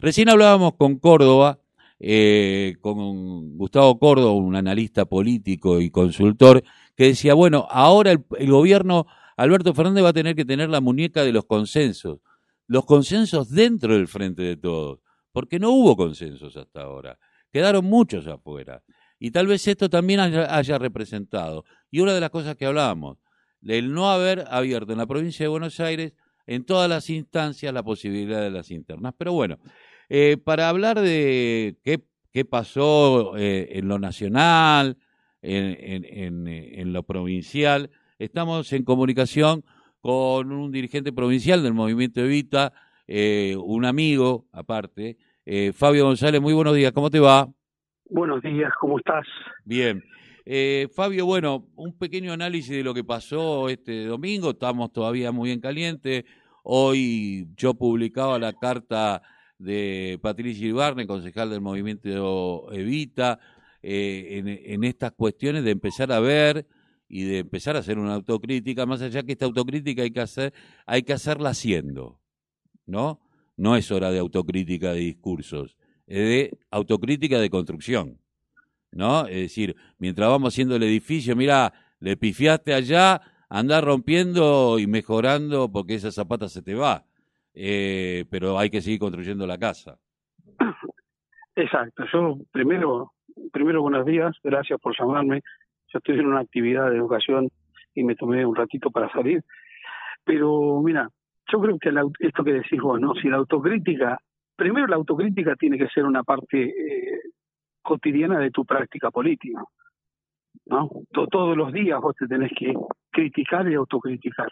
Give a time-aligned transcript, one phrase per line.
[0.00, 1.60] Recién hablábamos con Córdoba,
[1.98, 6.64] eh, con Gustavo Córdoba, un analista político y consultor,
[6.96, 11.22] que decía, bueno, ahora el, gobierno, Alberto Fernández va a tener que tener la muñeca
[11.22, 12.20] de los consensos,
[12.66, 15.00] los consensos dentro del frente de todos,
[15.32, 17.18] porque no hubo consensos hasta ahora,
[17.52, 18.82] quedaron muchos afuera.
[19.18, 21.66] Y tal vez esto también haya representado.
[21.90, 23.18] Y una de las cosas que hablábamos,
[23.62, 26.14] el no haber abierto en la provincia de Buenos Aires
[26.46, 29.14] en todas las instancias la posibilidad de las internas.
[29.16, 29.58] Pero bueno,
[30.10, 34.98] eh, para hablar de qué, qué pasó eh, en lo nacional,
[35.40, 39.64] en, en, en, lo provincial, estamos en comunicación
[40.02, 42.74] con un dirigente provincial del movimiento Evita,
[43.06, 45.16] eh, un amigo aparte,
[45.72, 46.40] Fabio González.
[46.40, 47.48] Muy buenos días, ¿cómo te va?
[48.04, 49.26] Buenos días, ¿cómo estás?
[49.64, 50.02] Bien.
[50.44, 55.52] Eh, Fabio, bueno, un pequeño análisis de lo que pasó este domingo, estamos todavía muy
[55.52, 56.24] en caliente.
[56.64, 59.22] Hoy yo publicaba la carta
[59.60, 63.38] de Patricia Ibarne, concejal del movimiento Evita,
[63.82, 66.66] eh, en, estas cuestiones de empezar a ver
[67.08, 70.52] y de empezar a hacer una autocrítica, más allá que esta autocrítica hay que hacer,
[70.86, 72.20] hay que hacerla haciendo,
[72.86, 73.20] ¿no?
[73.56, 78.18] No es hora de autocrítica de discursos, es de autocrítica de construcción.
[78.92, 79.26] ¿no?
[79.26, 85.70] Es decir, mientras vamos haciendo el edificio, mira, le pifiaste allá, andar rompiendo y mejorando
[85.70, 87.06] porque esa zapata se te va.
[87.54, 89.98] Eh, pero hay que seguir construyendo la casa.
[91.56, 92.04] Exacto.
[92.12, 93.12] Yo primero,
[93.52, 95.42] primero buenos días, gracias por llamarme.
[95.92, 97.48] Yo estoy en una actividad de educación
[97.94, 99.42] y me tomé un ratito para salir.
[100.24, 101.08] Pero mira,
[101.50, 103.14] yo creo que esto que decís vos, ¿no?
[103.14, 104.18] Si la autocrítica,
[104.56, 107.20] primero la autocrítica tiene que ser una parte eh,
[107.82, 109.62] cotidiana de tu práctica política.
[110.66, 110.88] ¿no?
[111.12, 112.72] Todos los días vos te tenés que
[113.10, 114.48] criticar y autocriticar.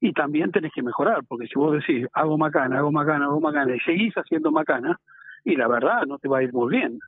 [0.00, 3.74] Y también tenés que mejorar, porque si vos decís, hago macana, hago macana, hago macana,
[3.74, 4.98] y seguís haciendo macana,
[5.44, 6.98] y la verdad no te va a ir muy bien.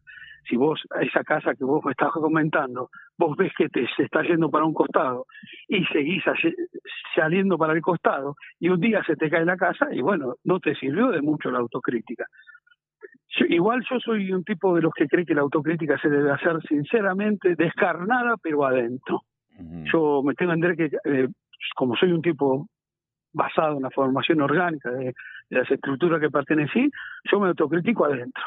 [0.48, 4.22] Si vos, esa casa que vos me estás comentando, vos ves que te se está
[4.22, 5.26] yendo para un costado
[5.68, 6.22] y seguís
[7.14, 10.60] saliendo para el costado, y un día se te cae la casa, y bueno, no
[10.60, 12.26] te sirvió de mucho la autocrítica
[13.48, 16.60] igual yo soy un tipo de los que cree que la autocrítica se debe hacer
[16.68, 19.22] sinceramente, descarnada, pero adentro.
[19.92, 21.28] Yo me tengo que entender que, eh,
[21.76, 22.66] como soy un tipo
[23.32, 25.14] basado en la formación orgánica de,
[25.50, 26.90] las estructuras que pertenecí,
[27.30, 28.42] yo me autocritico adentro,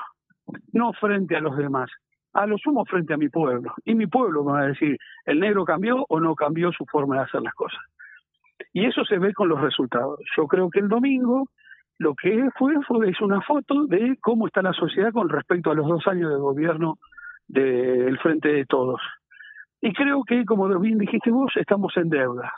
[0.73, 1.89] no frente a los demás,
[2.33, 3.73] a lo sumo frente a mi pueblo.
[3.83, 7.17] Y mi pueblo me va a decir, ¿el negro cambió o no cambió su forma
[7.17, 7.79] de hacer las cosas?
[8.73, 10.19] Y eso se ve con los resultados.
[10.35, 11.47] Yo creo que el domingo
[11.97, 15.75] lo que fue, fue es una foto de cómo está la sociedad con respecto a
[15.75, 16.97] los dos años de gobierno
[17.47, 19.01] del Frente de Todos.
[19.81, 22.51] Y creo que, como bien dijiste vos, estamos en deuda,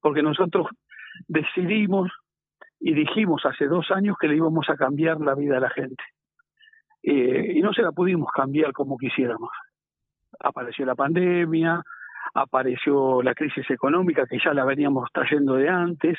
[0.00, 0.66] porque nosotros
[1.28, 2.10] decidimos
[2.80, 6.02] y dijimos hace dos años que le íbamos a cambiar la vida a la gente.
[7.02, 9.50] Eh, y no se la pudimos cambiar como quisiéramos.
[10.40, 11.82] Apareció la pandemia,
[12.34, 16.18] apareció la crisis económica que ya la veníamos trayendo de antes,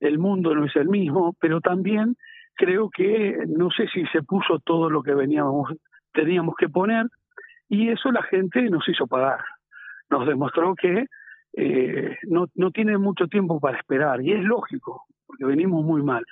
[0.00, 2.16] el mundo no es el mismo, pero también
[2.54, 5.72] creo que no sé si se puso todo lo que veníamos,
[6.12, 7.06] teníamos que poner,
[7.68, 9.40] y eso la gente nos hizo pagar.
[10.10, 11.06] Nos demostró que
[11.56, 16.24] eh, no, no tiene mucho tiempo para esperar, y es lógico, porque venimos muy mal.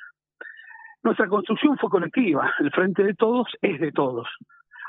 [1.03, 4.29] Nuestra construcción fue colectiva, el frente de todos es de todos.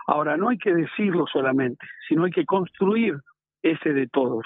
[0.08, 3.16] Ahora, no hay que decirlo solamente, sino hay que construir
[3.64, 4.46] ese de todos,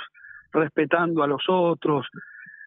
[0.51, 2.07] respetando a los otros,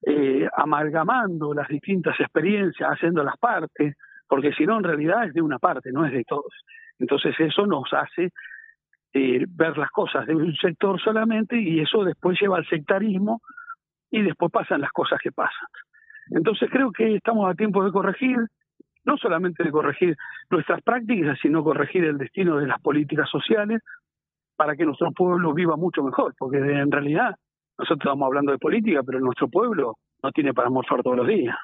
[0.04, 3.96] eh, amalgamando las distintas experiencias, haciendo las partes,
[4.28, 6.52] porque si no, en realidad es de una parte, no es de todos.
[6.98, 8.30] Entonces eso nos hace
[9.14, 13.42] eh, ver las cosas de un sector solamente y eso después lleva al sectarismo
[14.10, 15.68] y después pasan las cosas que pasan.
[16.30, 18.38] Entonces creo que estamos a tiempo de corregir,
[19.04, 20.16] no solamente de corregir
[20.50, 23.82] nuestras prácticas, sino corregir el destino de las políticas sociales
[24.56, 27.34] para que nuestro pueblo viva mucho mejor, porque en realidad
[27.78, 31.56] nosotros estamos hablando de política, pero nuestro pueblo no tiene para almorzar todos los días.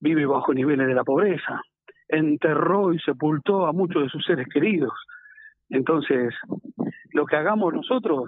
[0.00, 1.60] Vive bajo niveles de la pobreza.
[2.08, 4.92] Enterró y sepultó a muchos de sus seres queridos.
[5.70, 6.34] Entonces,
[7.12, 8.26] lo que hagamos nosotros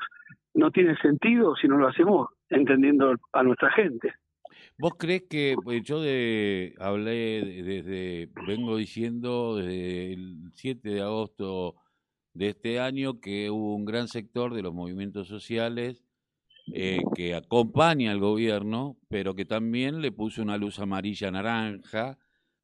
[0.55, 4.13] no tiene sentido si no lo hacemos entendiendo a nuestra gente.
[4.79, 11.77] ¿Vos crees que pues, yo de, hablé desde, vengo diciendo desde el 7 de agosto
[12.33, 16.05] de este año que hubo un gran sector de los movimientos sociales
[16.73, 22.19] eh, que acompaña al gobierno, pero que también le puso una luz amarilla naranja,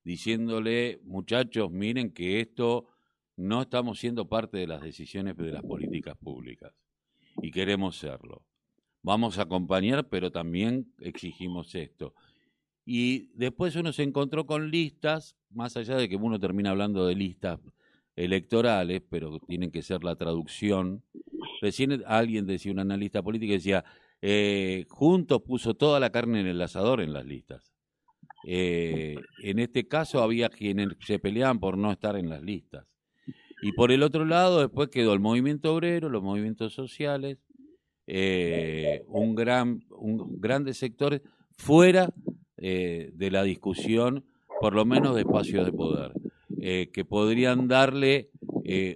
[0.05, 2.87] diciéndole, muchachos, miren que esto
[3.37, 6.73] no estamos siendo parte de las decisiones de las políticas públicas
[7.43, 8.43] y queremos serlo.
[9.03, 12.15] Vamos a acompañar, pero también exigimos esto.
[12.85, 17.15] Y después uno se encontró con listas, más allá de que uno termina hablando de
[17.15, 17.61] listas
[18.15, 21.03] electorales, pero tienen que ser la traducción.
[21.61, 23.85] Recién alguien decía, un analista político decía,
[24.23, 27.73] eh, Juntos puso toda la carne en el asador en las listas.
[28.47, 32.87] Eh, en este caso había quienes se peleaban por no estar en las listas.
[33.62, 37.38] Y por el otro lado, después quedó el movimiento obrero, los movimientos sociales,
[38.06, 41.23] eh, un gran, un grandes sectores
[41.56, 42.11] fuera
[42.56, 44.25] eh, de la discusión,
[44.61, 46.12] por lo menos de espacios de poder,
[46.61, 48.31] eh, que podrían darle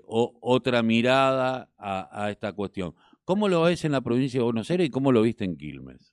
[0.07, 2.93] otra mirada a, a, esta cuestión.
[3.25, 6.12] ¿Cómo lo ves en la provincia de Buenos Aires y cómo lo viste en Quilmes?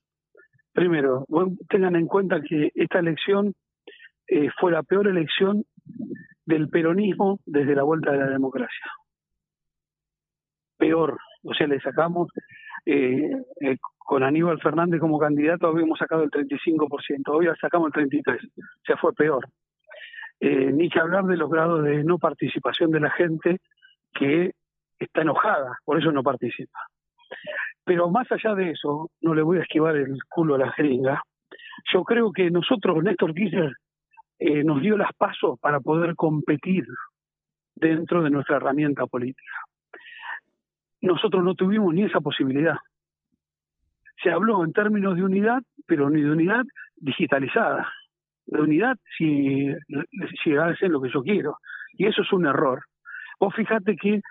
[0.73, 1.25] Primero,
[1.67, 3.53] tengan en cuenta que esta elección
[4.59, 5.65] fue la peor elección
[6.47, 8.91] del peronismo desde la vuelta de la democracia.
[10.77, 12.29] Peor, o sea, le sacamos,
[12.85, 13.29] eh,
[13.59, 18.85] eh, con Aníbal Fernández como candidato habíamos sacado el 35%, hoy sacamos el 33%, o
[18.85, 19.47] sea, fue peor.
[20.39, 23.59] Eh, ni que hablar de los grados de no participación de la gente
[24.13, 24.51] que
[24.97, 26.79] está enojada, por eso no participa.
[27.83, 31.21] Pero más allá de eso, no le voy a esquivar el culo a la jeringa,
[31.91, 33.73] yo creo que nosotros, Néstor Kirchner,
[34.39, 36.85] eh, nos dio las pasos para poder competir
[37.75, 39.53] dentro de nuestra herramienta política.
[41.01, 42.77] Nosotros no tuvimos ni esa posibilidad.
[44.23, 46.63] Se habló en términos de unidad, pero ni de unidad
[46.95, 47.91] digitalizada.
[48.45, 49.67] De unidad si,
[50.43, 51.57] si hacen lo que yo quiero.
[51.93, 52.81] Y eso es un error.
[53.39, 54.21] Vos fíjate que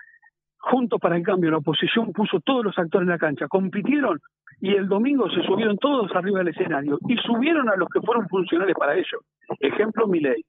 [0.59, 4.19] Juntos para el Cambio, la oposición puso todos los actores en la cancha, compitieron
[4.59, 8.27] y el domingo se subieron todos arriba del escenario y subieron a los que fueron
[8.27, 9.19] funcionales para ello.
[9.59, 10.43] Ejemplo, Miley.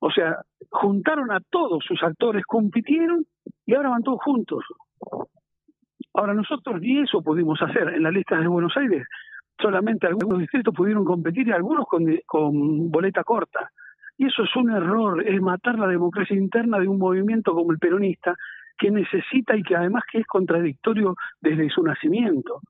[0.00, 0.38] O sea,
[0.70, 3.26] juntaron a todos sus actores, compitieron
[3.66, 4.64] y ahora van todos juntos.
[6.14, 9.06] Ahora nosotros ni eso pudimos hacer en la lista de Buenos Aires.
[9.60, 13.70] Solamente algunos distritos pudieron competir y algunos con, con boleta corta.
[14.16, 17.78] Y eso es un error, es matar la democracia interna de un movimiento como el
[17.78, 18.34] peronista
[18.78, 22.60] que necesita y que además que es contradictorio desde su nacimiento.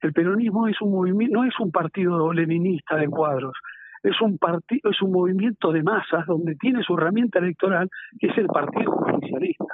[0.00, 3.56] El peronismo es un movimiento, no es un partido leninista de cuadros,
[4.02, 8.38] es un partido, es un movimiento de masas donde tiene su herramienta electoral, que es
[8.38, 9.64] el Partido Socialista.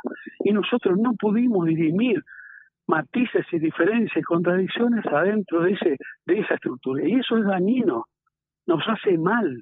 [0.41, 2.23] Y nosotros no pudimos dirimir
[2.87, 5.97] matices y diferencias y contradicciones adentro de ese,
[6.27, 7.07] de esa estructura.
[7.07, 8.07] Y eso es dañino,
[8.67, 9.61] nos hace mal.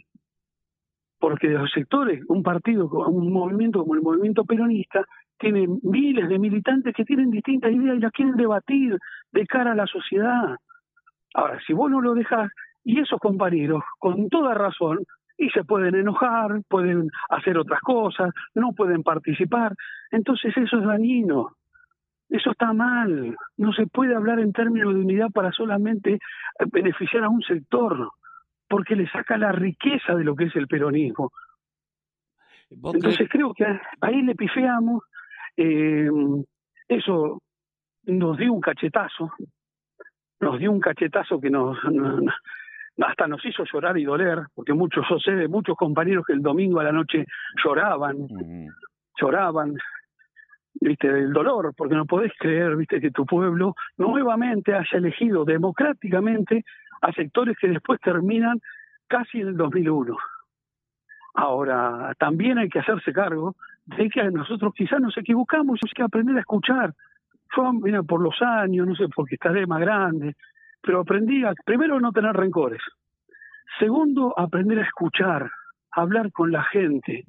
[1.19, 5.05] Porque los sectores, un partido, un movimiento como el movimiento peronista,
[5.43, 8.97] tiene miles de militantes que tienen distintas ideas y las quieren debatir
[9.33, 10.57] de cara a la sociedad.
[11.35, 12.49] Ahora, si vos no lo dejás,
[12.85, 15.01] y esos compañeros, con toda razón,
[15.37, 19.75] y se pueden enojar, pueden hacer otras cosas, no pueden participar,
[20.13, 21.57] entonces eso es dañino.
[22.29, 23.37] Eso está mal.
[23.57, 26.19] No se puede hablar en términos de unidad para solamente
[26.71, 28.11] beneficiar a un sector,
[28.69, 31.33] porque le saca la riqueza de lo que es el peronismo.
[32.71, 33.67] Entonces creo que
[34.01, 35.03] ahí le pifeamos
[35.57, 36.09] eh,
[36.89, 37.41] eso
[38.05, 39.33] nos dio un cachetazo,
[40.41, 41.79] nos dio un cachetazo que nos,
[43.01, 46.43] hasta nos hizo llorar y doler, porque muchos, yo sé de muchos compañeros que el
[46.43, 47.27] domingo a la noche
[47.65, 48.29] lloraban,
[49.21, 49.75] lloraban,
[50.75, 56.65] viste, del dolor, porque no podés creer, viste, que tu pueblo nuevamente haya elegido democráticamente
[57.01, 58.61] a sectores que después terminan
[59.09, 60.17] casi en el 2001.
[61.35, 63.57] Ahora, también hay que hacerse cargo
[63.87, 66.95] de que nosotros quizás nos equivocamos, hay que aprender a escuchar.
[67.57, 70.35] Yo, mira, por los años, no sé, porque estaré más grande,
[70.83, 72.83] pero aprendí a, primero, no tener rencores.
[73.79, 75.51] Segundo, aprender a escuchar,
[75.91, 77.25] hablar con la gente,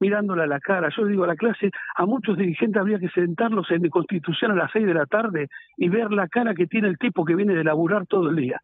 [0.00, 0.88] mirándola a la cara.
[0.96, 4.72] Yo digo a la clase, a muchos dirigentes habría que sentarlos en Constitución a las
[4.72, 7.64] seis de la tarde y ver la cara que tiene el tipo que viene de
[7.64, 8.60] laburar todo el día.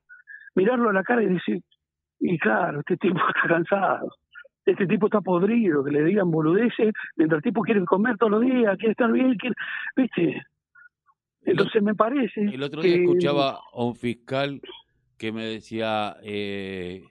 [0.54, 1.60] Mirarlo a la cara y decir,
[2.20, 4.10] y claro, este tipo está cansado
[4.72, 8.42] este tipo está podrido, que le digan boludeces, mientras el tipo quiere comer todos los
[8.42, 9.54] días, quiere estar bien, quiere,
[9.96, 10.42] ¿viste?
[11.42, 12.42] Entonces me parece.
[12.42, 14.60] El otro día escuchaba a un fiscal
[15.16, 17.02] que me decía: eh,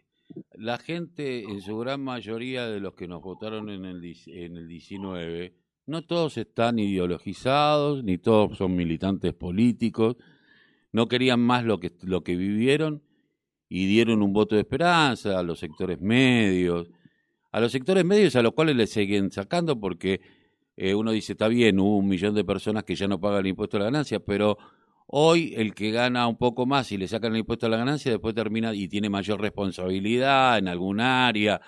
[0.53, 4.67] la gente, en su gran mayoría de los que nos votaron en el, en el
[4.67, 5.53] 19,
[5.87, 10.17] no todos están ideologizados, ni todos son militantes políticos,
[10.91, 13.01] no querían más lo que, lo que vivieron
[13.69, 16.89] y dieron un voto de esperanza a los sectores medios
[17.51, 20.21] a los sectores medios a los cuales le siguen sacando porque
[20.75, 23.47] eh, uno dice, está bien, hubo un millón de personas que ya no pagan el
[23.47, 24.57] impuesto a la ganancia, pero
[25.07, 28.11] hoy el que gana un poco más y le sacan el impuesto a la ganancia,
[28.11, 31.61] después termina y tiene mayor responsabilidad en algún área,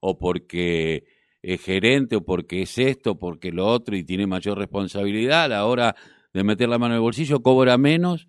[0.00, 1.04] o porque
[1.42, 5.66] es gerente, o porque es esto, porque lo otro, y tiene mayor responsabilidad a la
[5.66, 5.94] hora
[6.32, 8.28] de meter la mano en el bolsillo, cobra menos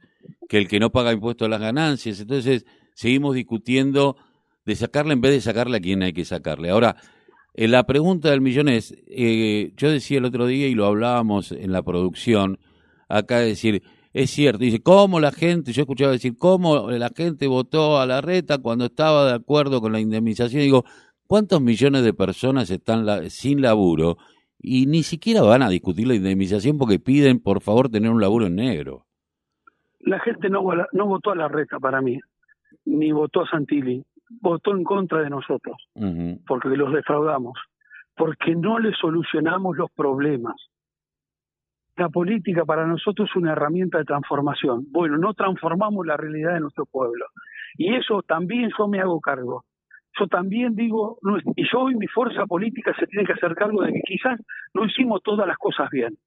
[0.50, 2.20] que el que no paga impuesto a las ganancias.
[2.20, 4.18] Entonces, seguimos discutiendo
[4.66, 6.70] de sacarle en vez de sacarle a quien hay que sacarle.
[6.70, 6.96] Ahora,
[7.58, 11.54] Eh, la pregunta del millón es, eh, yo decía el otro día y lo hablábamos
[11.54, 12.60] en la producción,
[13.08, 13.82] acá decir,
[14.12, 18.20] es cierto, dice, ¿cómo la gente, yo escuchaba decir, cómo la gente votó a la
[18.20, 20.64] reta cuando estaba de acuerdo con la indemnización?
[20.64, 20.84] digo,
[21.28, 24.18] ¿cuántos millones de personas están sin laburo
[24.60, 28.48] y ni siquiera van a discutir la indemnización porque piden, por favor, tener un laburo
[28.48, 29.06] en negro?
[30.02, 32.20] La gente no, no votó a la reta para mí,
[32.84, 34.04] ni votó a Santilli,
[34.42, 35.78] votó en contra de nosotros,
[36.48, 37.58] porque los defraudamos,
[38.16, 40.56] porque no le solucionamos los problemas.
[41.98, 44.86] La política para nosotros es una herramienta de transformación.
[44.92, 47.26] Bueno, no transformamos la realidad de nuestro pueblo.
[47.78, 49.64] Y eso también yo me hago cargo.
[50.20, 51.18] Yo también digo,
[51.56, 54.40] y yo y mi fuerza política se tiene que hacer cargo de que quizás
[54.74, 56.18] no hicimos todas las cosas bien.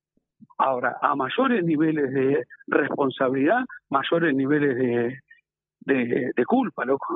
[0.58, 5.18] Ahora, a mayores niveles de responsabilidad, mayores niveles de,
[5.88, 7.06] de, culpa, loco.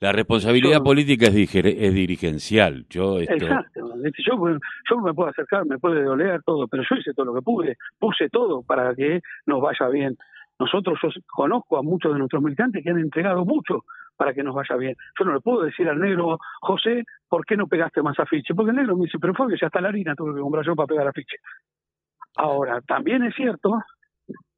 [0.00, 2.86] La responsabilidad política es, es dirigencial.
[2.88, 3.94] Yo Exacto.
[4.26, 4.58] Yo,
[4.90, 7.76] yo me puedo acercar, me puede doler todo, pero yo hice todo lo que pude,
[7.98, 10.16] puse todo para que nos vaya bien.
[10.58, 13.84] Nosotros, yo conozco a muchos de nuestros militantes que han entregado mucho
[14.16, 14.94] para que nos vaya bien.
[15.18, 18.54] Yo no le puedo decir al negro, José, ¿por qué no pegaste más afiche?
[18.54, 20.64] Porque el negro me dice, pero fue que ya está la harina, tuve que comprar
[20.64, 21.38] yo para pegar afiche.
[22.36, 23.80] Ahora, también es cierto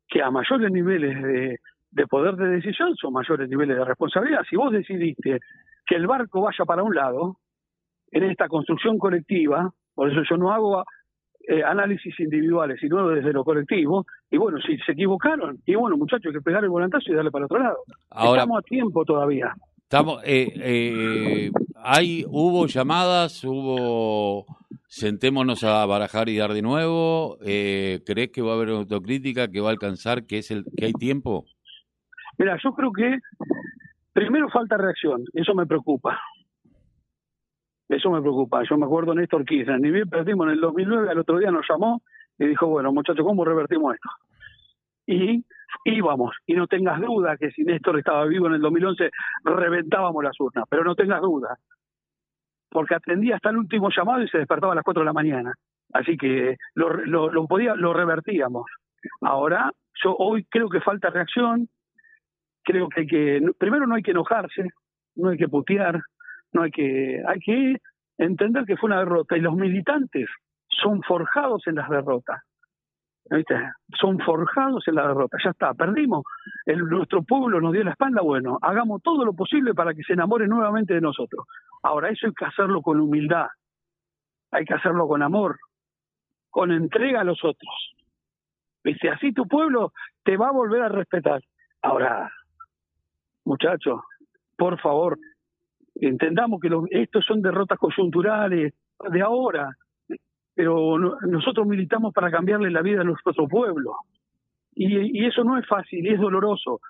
[0.09, 1.61] que a mayores niveles de,
[1.93, 4.41] de poder de decisión son mayores niveles de responsabilidad.
[4.49, 5.41] Si vos decidiste
[5.87, 7.37] que el barco vaya para un lado,
[8.11, 10.85] en esta construcción colectiva, por eso yo no hago
[11.49, 16.27] eh, análisis individuales, sino desde lo colectivo, y bueno, si se equivocaron, y bueno, muchachos,
[16.27, 17.79] hay que pegar el volantazo y darle para otro lado.
[18.11, 19.55] estamos a tiempo todavía.
[19.83, 24.47] Estamos, eh, eh, hay, hubo llamadas, hubo
[24.87, 27.39] sentémonos a barajar y dar de nuevo.
[27.43, 30.87] Eh, ¿Crees que va a haber autocrítica que va a alcanzar que es el que
[30.87, 31.47] hay tiempo?
[32.43, 33.21] Mira, yo creo que
[34.13, 36.21] primero falta reacción, eso me preocupa.
[37.89, 38.65] Eso me preocupa.
[38.69, 41.65] Yo me acuerdo Néstor Kirchner, ni bien perdimos en el 2009, al otro día nos
[41.71, 42.03] llamó
[42.37, 44.09] y dijo, bueno, muchachos, ¿cómo revertimos esto?
[45.07, 45.45] Y
[45.85, 49.09] íbamos, y no tengas duda que si Néstor estaba vivo en el 2011,
[49.45, 51.57] reventábamos las urnas, pero no tengas duda,
[52.71, 55.55] porque atendía hasta el último llamado y se despertaba a las 4 de la mañana.
[55.93, 58.65] Así que lo, lo, lo, podía, lo revertíamos.
[59.21, 59.71] Ahora,
[60.03, 61.69] yo hoy creo que falta reacción,
[62.63, 64.71] creo que hay que, primero no hay que enojarse,
[65.17, 66.01] no hay que putear,
[66.53, 67.77] no hay que, hay que
[68.19, 70.29] entender que fue una derrota y los militantes
[70.69, 72.41] son forjados en las derrotas.
[73.31, 73.55] ¿Viste?
[73.99, 75.39] Son forjados en la derrota.
[75.43, 76.25] Ya está, perdimos.
[76.67, 78.21] Nuestro pueblo nos dio la espalda.
[78.21, 81.47] Bueno, hagamos todo lo posible para que se enamore nuevamente de nosotros.
[81.83, 83.47] Ahora, eso hay que hacerlo con humildad.
[84.51, 85.59] Hay que hacerlo con amor,
[86.51, 87.95] con entrega a los otros.
[88.85, 89.09] ¿Viste?
[89.09, 89.93] Así tu pueblo
[90.25, 91.41] te va a volver a respetar.
[91.81, 92.31] Ahora,
[93.45, 94.01] muchachos,
[94.57, 95.19] por favor,
[95.95, 98.75] entendamos que estos son derrotas coyunturales
[99.11, 99.77] de ahora,
[100.55, 103.97] pero nosotros militamos para cambiarle la vida a nuestro pueblo.
[104.75, 106.81] Y, eso no es fácil, y es doloroso.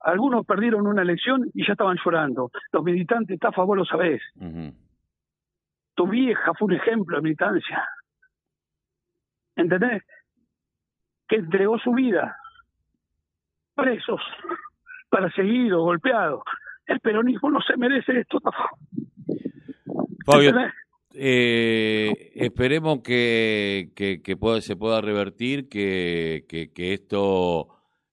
[0.00, 2.50] Algunos perdieron una elección y ya estaban llorando.
[2.72, 4.22] Los militantes, está a favor, lo sabés.
[5.94, 7.86] Tu vieja fue un ejemplo de militancia.
[9.56, 10.02] ¿Entendés?
[11.28, 12.36] Que entregó su vida.
[13.74, 14.20] Presos
[15.10, 16.42] perseguido, golpeado.
[16.86, 18.38] El peronismo no se merece esto.
[20.24, 20.54] Fabio,
[21.14, 27.68] eh, esperemos que, que, pueda, se pueda revertir, que, que, esto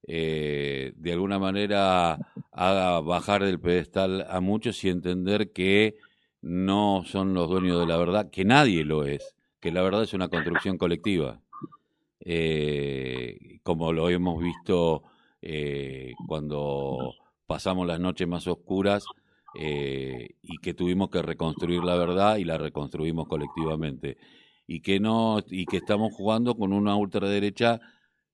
[0.08, 2.18] eh, de alguna manera
[2.51, 5.96] haga bajar del pedestal a muchos y entender que
[6.42, 10.13] no son los dueños de la verdad, que nadie lo es, que la verdad es
[10.13, 11.39] una construcción colectiva,
[12.20, 15.04] eh, como lo hemos visto
[15.41, 17.13] eh, cuando
[17.46, 19.06] pasamos las noches más oscuras
[19.60, 24.17] eh, y que tuvimos que reconstruir la verdad y la reconstruimos colectivamente.
[24.67, 27.79] Y que no y que estamos jugando con una ultraderecha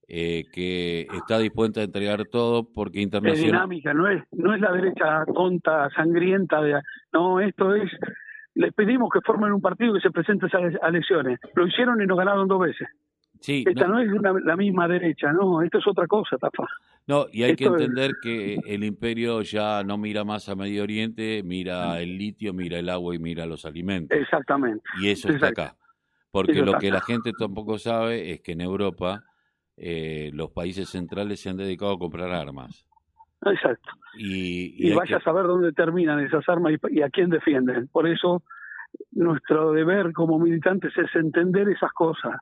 [0.08, 4.60] eh, que está dispuesta a entregar todo porque internacional es dinámica no es no es
[4.60, 6.82] la derecha tonta sangrienta de
[7.14, 7.90] no esto es
[8.56, 10.48] les pedimos que formen un partido que se presente
[10.82, 12.88] a elecciones lo hicieron y nos ganaron dos veces.
[13.46, 14.10] Esta no, es
[14.46, 16.66] la misma derecha, no, esto es otra cosa, Tafa.
[17.06, 21.42] No, y hay que entender que el imperio ya no mira más a Medio Oriente,
[21.44, 24.18] mira el litio, mira el agua y mira los alimentos.
[24.18, 24.84] Exactamente.
[25.02, 25.76] Y eso está acá.
[26.32, 29.24] Porque lo que la gente tampoco sabe es que en Europa
[29.76, 32.88] eh, los países centrales se han dedicado a comprar armas.
[33.46, 33.92] Exacto.
[34.18, 37.88] Y, vaya a saber dónde terminan esas armas y, y a quién defienden.
[37.90, 38.44] Por eso
[39.12, 42.40] nuestro deber como militantes es entender esas cosas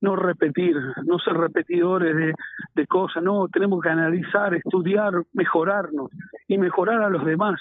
[0.00, 2.34] no repetir, no ser repetidores de,
[2.74, 6.10] de cosas, no, tenemos que analizar, estudiar, mejorarnos
[6.48, 7.60] y mejorar a los demás.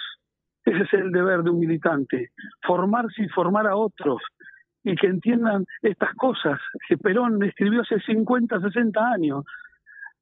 [0.63, 4.21] Ese es el deber de un militante, formarse y formar a otros
[4.83, 9.45] y que entiendan estas cosas que Perón escribió hace 50, 60 años.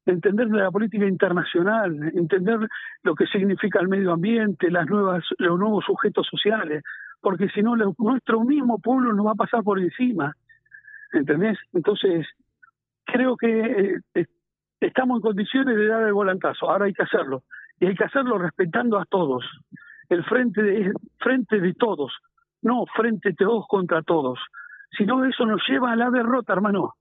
[0.06, 2.58] Entender la política internacional, entender
[3.02, 6.82] lo que significa el medio ambiente, las nuevas, los nuevos sujetos sociales,
[7.20, 10.34] porque si no, nuestro mismo pueblo nos va a pasar por encima.
[11.12, 11.58] ¿Entendés?
[11.72, 12.26] Entonces,
[13.04, 14.26] creo que eh,
[14.80, 17.42] estamos en condiciones de dar el volantazo, ahora hay que hacerlo,
[17.78, 19.44] y hay que hacerlo respetando a todos,
[20.08, 22.12] el frente de, frente de todos,
[22.62, 24.38] no frente todos contra todos,
[24.96, 26.94] sino eso nos lleva a la derrota, hermano.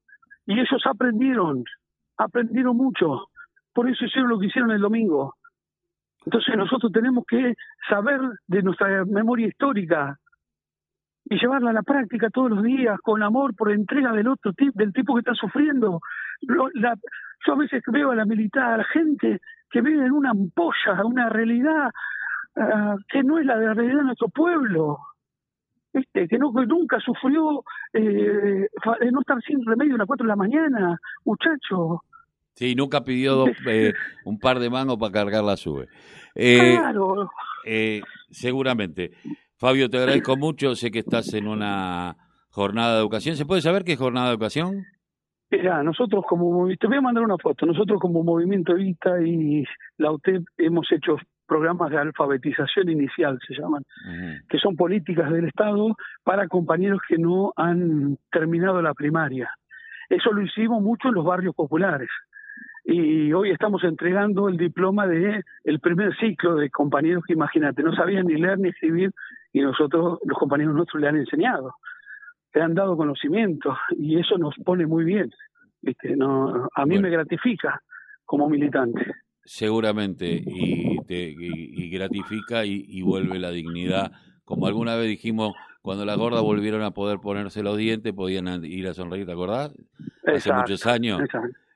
[0.46, 1.64] Y ellos aprendieron,
[2.18, 3.30] aprendieron mucho,
[3.74, 5.36] por eso hicieron lo que hicieron el domingo.
[6.26, 7.56] Entonces nosotros tenemos que
[7.88, 10.18] saber de nuestra memoria histórica
[11.30, 14.74] y llevarla a la práctica todos los días con amor por entrega del otro tipo,
[14.76, 16.02] del tipo que está sufriendo.
[16.42, 21.06] yo a veces veo a la militar, a la gente que vive en una ampolla,
[21.06, 21.92] una realidad
[22.56, 25.00] ah, que no es la de la realidad de nuestro pueblo.
[25.92, 26.28] ¿Viste?
[26.28, 28.68] que no que nunca sufrió eh,
[29.12, 32.04] no estar sin remedio a las 4 de la mañana, muchacho.
[32.54, 33.94] Sí, nunca pidió eh,
[34.26, 35.88] un par de mangos para cargar la sube.
[36.36, 37.30] Eh, claro.
[37.66, 39.12] Eh, seguramente.
[39.60, 40.74] Fabio, te agradezco mucho.
[40.74, 42.16] Sé que estás en una
[42.50, 43.36] jornada de educación.
[43.36, 44.86] ¿Se puede saber qué es jornada de educación?
[45.52, 47.66] Mira, nosotros como te voy a mandar una foto.
[47.66, 49.66] Nosotros como Movimiento Evita y
[49.98, 53.84] la UTEP hemos hecho programas de alfabetización inicial, se llaman,
[54.48, 59.50] que son políticas del Estado para compañeros que no han terminado la primaria.
[60.10, 62.10] Eso lo hicimos mucho en los barrios populares
[62.86, 67.94] y hoy estamos entregando el diploma de el primer ciclo de compañeros que imagínate no
[67.94, 69.12] sabían ni leer ni escribir
[69.54, 71.76] y nosotros los compañeros nuestros le han enseñado
[72.54, 75.32] le han dado conocimiento y eso nos pone muy bien
[75.82, 76.16] ¿viste?
[76.16, 77.82] no a mí me gratifica
[78.26, 79.06] como militante
[79.44, 84.12] seguramente y te y, gratifica y, y, vuelve la dignidad
[84.46, 88.88] como alguna vez dijimos cuando las gordas volvieron a poder ponerse los dientes podían ir
[88.88, 89.74] a sonreír ¿te acordás?
[90.26, 91.22] hace muchos años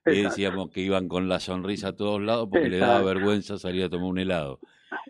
[0.05, 3.83] y decíamos que iban con la sonrisa a todos lados porque le daba vergüenza salir
[3.85, 4.59] a tomar un helado.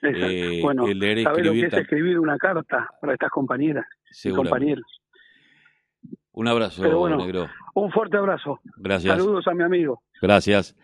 [0.04, 3.86] Eh, bueno, el leer escribir lo que es escribir una carta para estas compañeras
[4.24, 4.86] y compañeros?
[6.34, 7.48] Un abrazo, negro.
[7.76, 8.60] Un fuerte abrazo.
[8.78, 9.16] Gracias.
[9.16, 10.02] Saludos a mi amigo.
[10.22, 10.76] Gracias.